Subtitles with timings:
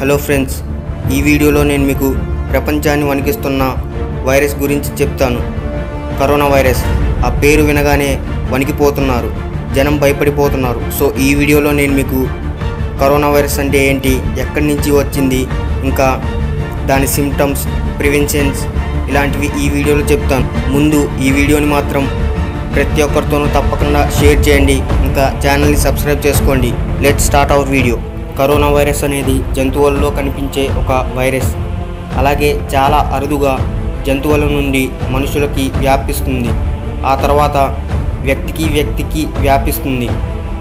[0.00, 0.56] Hello friends
[1.14, 2.08] ఈ వీడియోలో నేను మీకు
[2.50, 3.62] ప్రపంచాన్ని వణికిస్తున్న
[4.26, 5.40] వైరస్ గురించి చెప్తాను.
[6.20, 6.82] కరోనా వైరస్
[7.26, 8.10] ఆ పేరు వినగానే
[8.52, 9.30] వణికిపోతున్నారు
[9.76, 10.80] జనం భయపడిపోతున్నారు.
[10.98, 12.18] సో ఈ వీడియోలో నేను మీకు
[13.00, 14.12] కరోనా వైరస్ అంటే ఏంటి
[14.44, 15.40] ఎక్కడి నుంచి వచ్చింది
[15.88, 16.08] ఇంకా
[16.90, 17.64] దాని సిమ్టమ్స్
[18.00, 18.62] ప్రివెన్షన్స్
[19.10, 20.46] ఇలాంటివి ఈ వీడియోలో చెప్తాను.
[20.74, 22.06] ముందు ఈ వీడియోని మాత్రం
[22.76, 24.78] ప్రతి ఒక్కరితోనూ తప్పకుండా షేర్ చేయండి
[25.08, 26.72] ఇంకా ఛానల్ని సబ్స్క్రైబ్ చేసుకోండి.
[27.06, 27.98] Let start our video.
[28.38, 31.52] Corona virus అనేది జంతువులలో కనిపించే ఒక వైరస్.
[32.18, 33.54] అలాగే చాలా అరుదుగా
[34.06, 36.48] జంతువుల నుండి మనుషులకి వ్యాపిస్తుంది.
[37.06, 37.56] ఆ తర్వాత
[38.20, 40.08] వ్యక్తికి వ్యక్తికి వ్యాపిస్తుంది.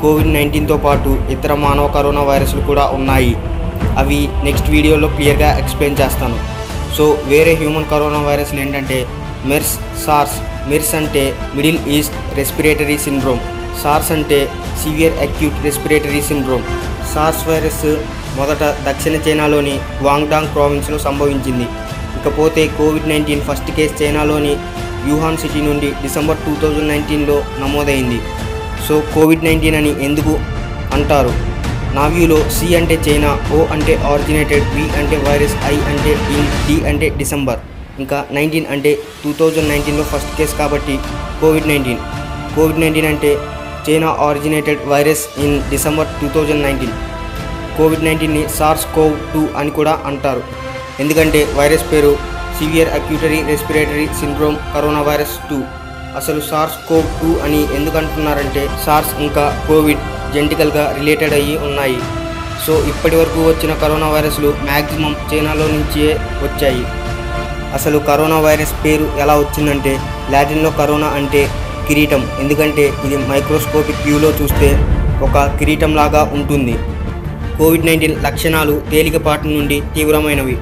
[0.02, 3.36] కోవిడ్ నైన్టీన్తో పాటు ఇతర మానవ కరోనా వైరస్లు కూడా ఉన్నాయి.
[3.98, 6.38] అవి నెక్స్ట్ వీడియోలో క్లియర్గా ఎక్స్ప్లెయిన్ చేస్తాను.
[6.98, 9.08] సో వేరే హ్యూమన్ కరోనా వైరస్లు ఏంటంటే
[9.46, 10.38] మెర్స్ సార్స్.
[10.70, 13.40] మెర్స్ అంటే Middle East respiratory syndrome.
[13.84, 14.50] SARS అంటే
[14.84, 16.64] severe acute respiratory syndrome.
[17.14, 17.86] SARS virus
[18.38, 19.76] మొదట దక్షిణ చైనాలోని
[20.08, 21.68] వాంగ్డాంగ్ ప్రావిన్స్లో సంభవించింది.
[22.18, 24.54] ఇకపోతే కోవిడ్ నైన్టీన్ ఫస్ట్ కేసు చైనాలోని
[25.10, 28.20] యూహాన్ సిటీ నుండి డిసెంబర్ టూ థౌజండ్ నైన్టీన్లో నమోదైంది.
[28.88, 30.34] సో కోవిడ్ నైన్టీన్ అని ఎందుకు
[30.98, 31.34] అంటారు?
[31.98, 36.76] నా వ్యూలో సి అంటే చైనా ఓ అంటే ఆరిజినేటెడ్ బి అంటే వైరస్ ఐ అంటే ఇన్ డి
[36.90, 37.60] అంటే డిసెంబర్.
[38.04, 40.96] ఇంకా నైన్టీన్ అంటే టూ థౌజండ్ నైన్టీన్లో ఫస్ట్ కేసు కాబట్టి
[41.42, 42.02] కోవిడ్ నైన్టీన్.
[42.56, 43.32] కోవిడ్ నైన్టీన్ అంటే
[43.88, 46.96] China originated virus in December two thousand nineteen.
[47.78, 50.44] COVID నైన్టీన్ని SARS CoV two అని కూడా అంటారు.
[51.00, 52.18] ఎందుకంటే వైరస్ పేరు
[52.58, 55.60] severe acute respiratory syndrome corona virus two.
[56.20, 62.00] అసలు సార్స్ కోవ్ టూ అని ఎందుకు అంటున్నారంటే సార్స్ ఇంకా కోవిడ్ జెంటికల్గా రిలేటెడ్ అయ్యి ఉన్నాయి.
[62.66, 66.08] సో ఇప్పటి వరకు వచ్చిన కరోనా వైరస్లు మ్యాక్సిమం చైనాలో నుంచే
[66.46, 66.86] వచ్చాయి.
[67.74, 69.94] అసలు కరోనా వైరస్ పేరు ఎలా వచ్చిందంటే
[70.30, 71.42] లాటిన్లో కరోనా అంటే
[71.88, 72.22] కిరీటం.
[72.44, 74.70] ఎందుకంటే ఇది మైక్రోస్కోపిక్ వ్యూలో చూస్తే
[75.28, 76.76] ఒక కిరీటం లాగా ఉంటుంది.
[77.60, 80.58] కోవిడ్ నైన్టీన్ లక్షణాలు తేలికపాటి నుండి తీవ్రమైనవి.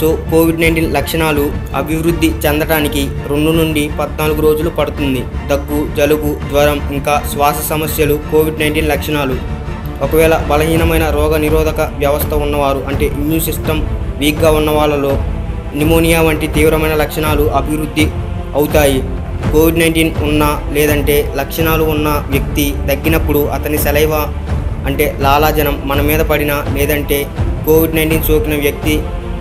[0.00, 1.44] సో కోవిడ్ నైన్టీన్ లక్షణాలు
[1.80, 3.02] అభివృద్ధి చెందడానికి
[3.32, 5.22] రెండు నుండి పద్నాలుగు రోజులు పడుతుంది.
[5.50, 9.36] దగ్గు జలుబు జ్వరం ఇంకా శ్వాస సమస్యలు కోవిడ్ నైన్టీన్ లక్షణాలు.
[10.04, 13.82] ఒకవేళ బలహీనమైన రోగ నిరోధక వ్యవస్థ ఉన్నవారు అంటే ఇమ్యూన్ సిస్టమ్
[14.20, 15.12] వీక్గా ఉన్న వాళ్ళలో
[15.80, 18.06] నిమోనియా వంటి తీవ్రమైన లక్షణాలు అభివృద్ధి
[18.58, 19.00] అవుతాయి.
[19.52, 20.44] కోవిడ్ నైన్టీన్ ఉన్న
[20.76, 24.22] లేదంటే లక్షణాలు ఉన్న వ్యక్తి తగ్గినప్పుడు అతని సెలైవా
[24.88, 27.18] అంటే లాలాజనం మన మీద పడిన లేదంటే
[27.66, 28.94] కోవిడ్ నైన్టీన్ సోకిన వ్యక్తి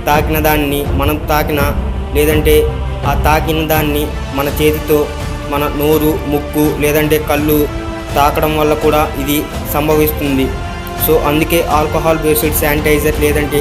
[0.07, 1.61] తాకిన దాన్ని మనం తాకిన
[2.17, 2.55] లేదంటే
[3.09, 4.03] ఆ తాకిన దాన్ని
[4.37, 4.99] మన చేతితో
[5.53, 7.57] మన నోరు ముక్కు లేదంటే కళ్ళు
[8.17, 9.37] తాకడం వల్ల కూడా ఇది
[9.73, 10.45] సంభవిస్తుంది.
[11.05, 13.59] సో అందుకే ఆల్కహాల్ బేస్డ్ శానిటైజర్ లేదంటే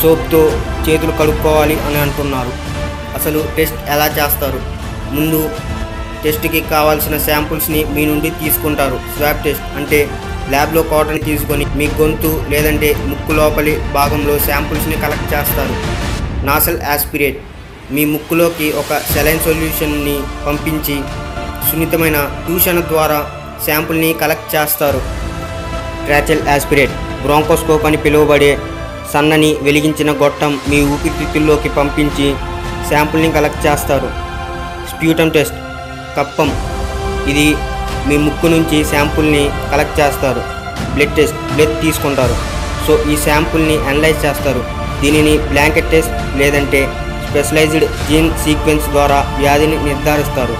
[0.00, 0.40] సోప్తో
[0.86, 2.52] చేతులు కడుక్కోవాలి అని అంటున్నారు.
[3.18, 4.60] అసలు టెస్ట్ ఎలా చేస్తారు?
[5.16, 5.40] ముందు
[6.24, 8.98] టెస్ట్కి కావాల్సిన శాంపుల్స్ని మీ నుండి తీసుకుంటారు.
[9.16, 10.00] స్వాబ్ టెస్ట్ అంటే
[10.52, 15.74] ల్యాబ్లో కాటన్ తీసుకొని మీ గొంతు లేదంటే ముక్కు లోపలి భాగంలో శాంపుల్స్ని కలెక్ట్ చేస్తారు.
[16.48, 17.38] నాసల్ యాస్పిరేట్
[17.94, 20.16] మీ ముక్కులోకి ఒక సెలైన్ సొల్యూషన్ని
[20.46, 20.96] పంపించి
[21.68, 22.18] సున్నితమైన
[22.48, 23.18] దూషణ ద్వారా
[23.66, 25.00] శాంపుల్ని కలెక్ట్ చేస్తారు.
[26.06, 26.94] ట్రాచెల్ యాస్పిరేట్
[27.24, 28.52] బ్రాంకోస్కోప్ అని పిలువబడే
[29.12, 32.28] సన్నని వెలిగించిన గొట్టం మీ ఊపిరితిత్తుల్లోకి పంపించి
[32.90, 34.08] శాంపుల్ని కలెక్ట్ చేస్తారు.
[34.92, 35.58] స్ప్యూటమ్ టెస్ట్
[36.16, 36.50] కప్పం.
[37.32, 37.46] ఇది
[38.08, 39.42] మీ ముక్కు నుంచి శాంపుల్ని
[39.72, 40.42] కలెక్ట్ చేస్తారు.
[40.94, 42.36] బ్లడ్ టెస్ట్ బ్లడ్ తీసుకుంటారు.
[42.86, 44.62] సో ఈ శాంపుల్ని అనలైజ్ చేస్తారు.
[45.02, 46.80] దీనిని బ్లాంకెట్ టెస్ట్ లేదంటే
[47.28, 50.56] స్పెషలైజ్డ్ జీన్ సీక్వెన్స్ ద్వారా వ్యాధిని నిర్ధారిస్తారు.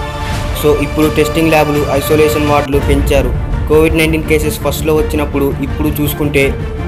[0.61, 3.31] సో ఇప్పుడు టెస్టింగ్ ల్యాబ్లు ఐసోలేషన్ వార్డులు పెంచారు.
[3.67, 6.43] కోవిడ్ నైన్టీన్ కేసెస్ ఫస్ట్లో వచ్చినప్పుడు ఇప్పుడు చూసుకుంటే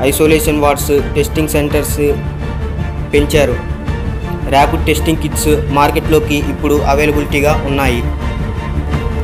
[0.10, 1.98] ఐసోలేషన్ వార్డ్స్ టెస్టింగ్ సెంటర్స్
[3.14, 3.56] పెంచారు.
[4.54, 8.02] ర్యాపిడ్ టెస్టింగ్ కిట్స్ మార్కెట్లోకి ఇప్పుడు అవైలబిలిటీగా ఉన్నాయి.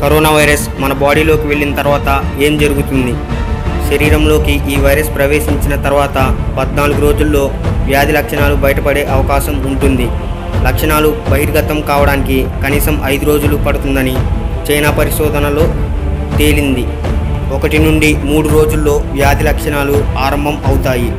[0.01, 2.09] కరోనా వైరస్ మన బాడీలోకి వెళ్ళిన తర్వాత
[2.45, 3.12] ఏం జరుగుతుంది?
[3.89, 6.17] శరీరంలోకి ఈ వైరస్ ప్రవేశించిన తర్వాత
[6.59, 7.51] పద్నాలుగు రోజుల్లో
[7.85, 10.07] వ్యాధి లక్షణాలు బయటపడే అవకాశం ఉంటుంది.
[10.67, 14.16] లక్షణాలు బహిర్గతం కావడానికి కనీసం ఐదు రోజులు పడుతుందని
[14.67, 15.67] చైనా పరిశోధనలో
[16.38, 16.85] తేలింది.
[17.56, 19.95] ఒకటి నుండి మూడు రోజుల్లో వ్యాధి లక్షణాలు
[20.25, 21.09] ఆరంభం అవుతాయి.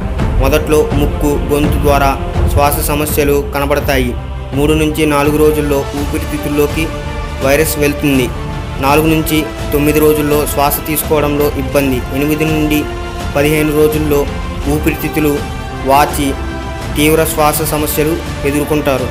[0.42, 2.16] మొదట్లో ముక్కు గొంతు ద్వారా
[2.53, 4.15] శ్వాస సమస్యలు కనబడతాయి.
[4.54, 6.86] మూడు నుంచి నాలుగు రోజుల్లో ఊపిరితిత్తుల్లోకి
[7.45, 8.28] వైరస్ వెళ్తుంది.
[8.80, 11.98] నాలుగు నుంచి తొమ్మిది రోజుల్లో శ్వాస తీసుకోవడంలో ఇబ్బంది.
[12.16, 12.84] ఎనిమిది నుండి
[13.34, 14.27] పదిహేను రోజుల్లో
[14.74, 15.39] ఊపిరితిత్తులు
[15.91, 16.34] వాచి
[16.97, 18.16] తీవ్ర శ్వాస సమస్యలు
[18.48, 19.09] ఎదుర్కొంటారు.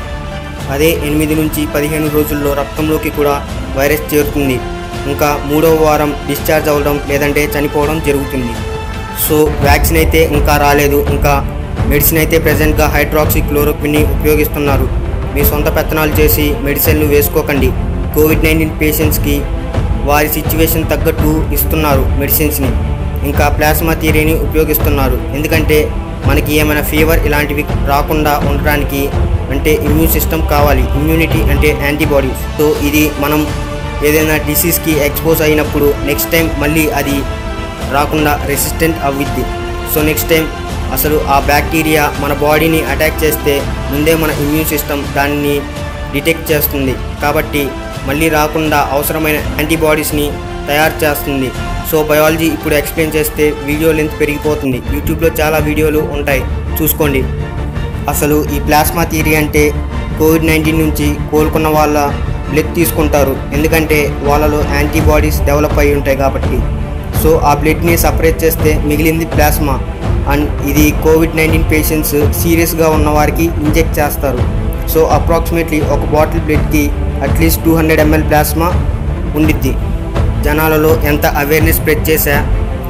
[0.74, 3.36] అదే ఎనిమిది నుంచి పదిహేను రోజుల్లో రక్తంలోకి కూడా
[3.78, 4.60] వైరస్ చేరుతుంది.
[5.12, 8.54] ఇంకా మూడవ వారం డిశ్చార్జ్ అవ్వడం లేదంటే చనిపోవడం జరుగుతుంది.
[9.28, 11.06] సో వ్యాక్సిన్ అయితే ఇంకా రాలేదు.
[11.16, 11.34] ఇంకా
[11.92, 14.88] మెడిసిన్ అయితే ప్రజెంట్గా హైడ్రాక్సీ క్లోరోక్విన్ని ఉపయోగిస్తున్నారు.
[15.36, 17.72] మీ సొంత పెత్తనాలు చేసి మెడిసిన్లు వేసుకోకండి.
[18.16, 19.36] కోవిడ్ నైన్టీన్ పేషెంట్స్కి
[20.10, 22.72] వారి సిచ్యువేషన్ తగ్గట్టు ఇస్తున్నారు మెడిసిన్స్ని.
[23.30, 25.18] ఇంకా ప్లాస్మా థియరీని ఉపయోగిస్తున్నారు.
[25.38, 25.78] ఎందుకంటే
[26.30, 29.02] మనకి ఏమైనా ఫీవర్ ఇలాంటివి రాకుండా ఉండడానికి
[29.54, 30.84] అంటే ఇమ్యూన్ సిస్టమ్ కావాలి.
[31.00, 33.42] ఇమ్యూనిటీ అంటే యాంటీబాడీ సో ఇది మనం
[34.08, 37.18] ఏదైనా డిసీజ్కి ఎక్స్పోజ్ అయినప్పుడు నెక్స్ట్ టైం మళ్ళీ అది
[37.96, 39.44] రాకుండా రెసిస్టెంట్ అవ్విద్ది.
[39.94, 40.46] సో నెక్స్ట్ టైం
[40.98, 43.54] అసలు ఆ బ్యాక్టీరియా మన బాడీని అటాక్ చేస్తే
[43.92, 45.56] ముందే మన ఇమ్యూన్ సిస్టమ్ దానిని
[46.14, 46.94] డిటెక్ట్ చేస్తుంది.
[47.22, 47.64] కాబట్టి
[48.08, 50.32] మళ్ళీ రాకుండా అవసరమైన యాంటీబాడీస్ని
[50.68, 51.50] తయారు చేస్తుంది.
[51.92, 54.82] సో బయాలజీ ఇప్పుడు ఎక్స్ప్లెయిన్ చేస్తే వీడియో లెంత్ పెరిగిపోతుంది.
[54.96, 56.44] యూట్యూబ్లో చాలా వీడియోలు ఉంటాయి.
[56.82, 57.24] చూసుకోండి.
[58.10, 59.64] అసలు ఈ ప్లాస్మా థియరీ అంటే
[60.20, 61.98] కోవిడ్ నైన్టీన్ నుంచి కోలుకున్న వాళ్ళ
[62.52, 63.36] బ్లడ్ తీసుకుంటారు.
[63.54, 66.58] ఎందుకంటే వాళ్ళలో యాంటీబాడీస్ డెవలప్ అయి ఉంటాయి కాబట్టి.
[67.24, 69.76] సో ఆ బ్లడ్ని సపరేట్ చేస్తే మిగిలింది ప్లాస్మా.
[70.32, 74.42] అండ్ ఇది కోవిడ్ నైన్టీన్ పేషెంట్స్ సీరియస్గా ఉన్న వారికి ఇంజెక్ట్ చేస్తారు.
[74.92, 76.84] సో అప్రాక్సిమేట్లీ ఒక bottle బ్లడ్కి
[77.26, 78.70] at least two hundred ML plasma
[79.40, 79.74] ఉండిద్ది.
[80.46, 82.38] జనాలలో ఎంత అవేర్నెస్ స్ప్రెడ్ చేశా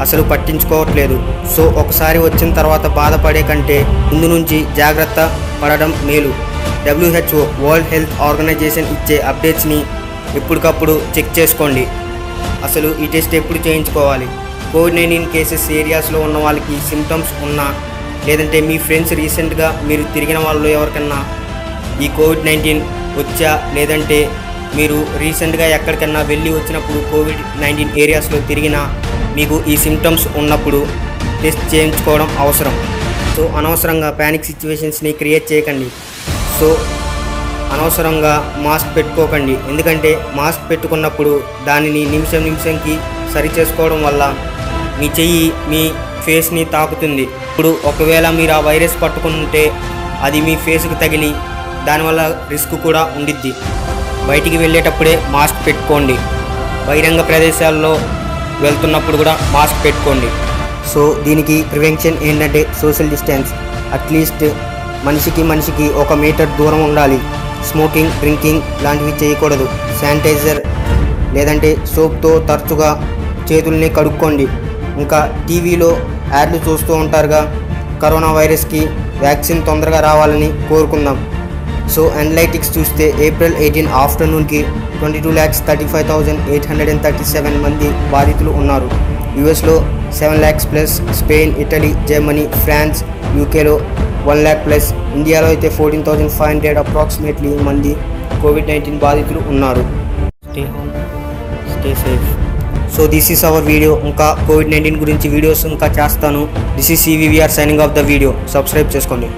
[0.04, 1.18] అసలు పట్టించుకోవట్లేదు.
[1.56, 3.78] సో ఒకసారి వచ్చిన తర్వాత బాధపడే కంటే
[4.12, 5.20] ముందు నుంచి జాగ్రత్త
[5.64, 6.32] పడడం మేలు.
[6.86, 9.80] డబ్ల్యూహెచ్ఓ వరల్డ్ హెల్త్ ఆర్గనైజేషన్ ఇచ్చే అప్డేట్స్ని
[10.40, 11.84] ఎప్పటికప్పుడు చెక్ చేసుకోండి.
[12.68, 14.28] అసలు ఈ టెస్ట్ ఎప్పుడు చేయించుకోవాలి?
[14.74, 17.68] కోవిడ్ నైన్టీన్ కేసెస్ ఏరియాస్లో ఉన్న వాళ్ళకి సిమ్టమ్స్ ఉన్నా
[18.28, 21.20] లేదంటే మీ ఫ్రెండ్స్ రీసెంట్గా మీరు తిరిగిన వాళ్ళు ఎవరికన్నా
[22.04, 22.82] ఈ కోవిడ్ నైన్టీన్
[23.20, 24.20] వచ్చా లేదంటే
[24.78, 28.82] మీరు రీసెంట్గా ఎక్కడికన్నా వెళ్ళి వచ్చినప్పుడు కోవిడ్ నైన్టీన్ ఏరియాస్లో తిరిగినా
[29.38, 30.80] మీకు ఈ సిమ్టమ్స్ ఉన్నప్పుడు
[31.44, 32.76] టెస్ట్ చేయించుకోవడం అవసరం.
[33.36, 35.88] సో అనవసరంగా ప్యానిక్ సిచ్యువేషన్స్ని క్రియేట్ చేయకండి.
[36.60, 36.68] సో
[37.74, 38.34] అనవసరంగా
[38.66, 39.56] మాస్క్ పెట్టుకోకండి.
[39.72, 41.34] ఎందుకంటే మాస్క్ పెట్టుకున్నప్పుడు
[41.68, 42.96] దానిని నిమిషం నిమిషంకి
[43.34, 44.24] సరి చేసుకోవడం వల్ల
[45.00, 45.82] మీ చెయ్యి మీ
[46.26, 47.26] ఫేస్ని తాకుతుంది.
[47.52, 49.64] ఇప్పుడు ఒకవేళ మీరు ఆ వైరస్ పట్టుకుంటే
[50.28, 51.32] అది మీ ఫేస్కి తగిలి
[51.88, 53.54] దానివల్ల రిస్క్ కూడా ఉండిద్ది.
[54.28, 56.16] బయటికి వెళ్ళేటప్పుడే మాస్క్ పెట్టుకోండి.
[56.88, 58.00] బహిరంగ ప్రదేశాల్లో
[58.62, 60.28] వెళ్తున్నప్పుడు కూడా మాస్క్ పెట్టుకోండి.
[60.94, 63.50] సో దీనికి ప్రివెన్షన్ ఏంటంటే సోషల్ డిస్టెన్స్.
[63.94, 64.54] అట్లీస్ట్
[65.04, 67.20] మనిషికి మనిషికి ఒక మీటర్ దూరం ఉండాలి.
[67.72, 69.70] స్మోకింగ్ డ్రింకింగ్ లాంటివి చేయకూడదు.
[70.02, 70.62] శానిటైజర్
[71.34, 73.18] లేదంటే సోప్తో తరచుగా
[73.52, 74.48] చేతుల్ని కడుక్కోండి.
[74.98, 75.98] ఇంకా టీవీలో
[76.34, 77.42] యాడ్లు చూస్తూ ఉంటారుగా.
[78.04, 78.80] కరోనా వైరస్కి
[79.20, 81.41] వ్యాక్సిన్ తొందరగా రావాలని కోరుకుందాం.
[81.96, 84.62] సో అనలైటిక్స్ చూస్తే April eighteen ఆఫ్టర్నూన్కి
[85.00, 88.90] twenty two lakhs thirty five thousand eight hundred and thirty seven మంది బాధితులు ఉన్నారు
[89.40, 89.76] యూఎస్లో
[90.20, 93.02] seven lakhs plus Spain Italy Germany France
[93.40, 93.76] యూకేలో
[94.30, 94.88] వన్ ల్యాక్ ప్లస్
[95.18, 97.94] ఇండియాలో అయితే fourteen thousand five hundred approximately మంది
[98.42, 99.84] కోవిడ్ నైన్టీన్ బాధితులు ఉన్నారు.
[100.50, 100.90] Stay home
[101.74, 102.28] stay safe
[102.96, 106.42] so this is our video ఇంకా కోవిడ్ నైన్టీన్ గురించి వీడియోస్ ఇంకా చేస్తాను.
[106.78, 109.30] This is CVR signing off the video subscribe చేసుకోండి.